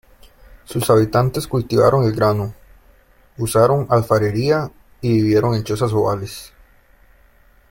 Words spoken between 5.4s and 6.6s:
en chozas ovales.